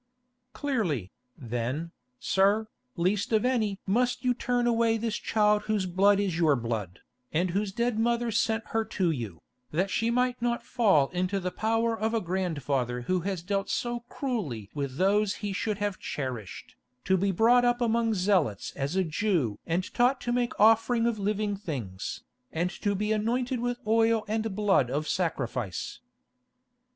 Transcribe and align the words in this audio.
"Clearly, 0.53 1.11
then, 1.37 1.91
sir, 2.19 2.65
least 2.95 3.31
of 3.31 3.45
any 3.45 3.77
must 3.85 4.25
you 4.25 4.33
turn 4.33 4.65
away 4.65 4.97
this 4.97 5.15
child 5.15 5.65
whose 5.65 5.85
blood 5.85 6.19
is 6.19 6.39
your 6.39 6.55
blood, 6.55 7.01
and 7.31 7.51
whose 7.51 7.71
dead 7.71 7.99
mother 7.99 8.31
sent 8.31 8.69
her 8.69 8.83
to 8.83 9.11
you, 9.11 9.43
that 9.69 9.91
she 9.91 10.09
might 10.09 10.41
not 10.41 10.63
fall 10.63 11.09
into 11.09 11.39
the 11.39 11.51
power 11.51 11.95
of 11.95 12.15
a 12.15 12.19
grandfather 12.19 13.01
who 13.01 13.19
has 13.19 13.43
dealt 13.43 13.69
so 13.69 13.99
cruelly 14.09 14.71
with 14.73 14.97
those 14.97 15.35
he 15.35 15.53
should 15.53 15.77
have 15.77 15.99
cherished, 15.99 16.73
to 17.05 17.15
be 17.15 17.29
brought 17.29 17.63
up 17.63 17.79
among 17.79 18.15
Zealots 18.15 18.73
as 18.75 18.95
a 18.95 19.03
Jew 19.03 19.59
and 19.67 19.93
taught 19.93 20.19
to 20.21 20.31
make 20.31 20.59
offering 20.59 21.05
of 21.05 21.19
living 21.19 21.55
things, 21.55 22.23
and 22.51 22.75
be 22.97 23.11
anointed 23.11 23.59
with 23.59 23.77
the 23.83 23.91
oil 23.91 24.25
and 24.27 24.55
blood 24.55 24.89
of 24.89 25.07
sacrifice." 25.07 25.99